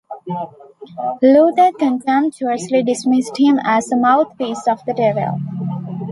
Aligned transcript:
Luther 1.21 1.71
contemptuously 1.77 2.81
dismissed 2.81 3.37
him 3.39 3.59
as 3.63 3.91
a 3.91 3.95
mouthpiece 3.95 4.67
of 4.67 4.83
the 4.85 4.95
devil. 4.95 5.39